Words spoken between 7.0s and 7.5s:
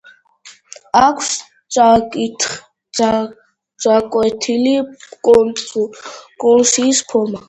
ფორმა.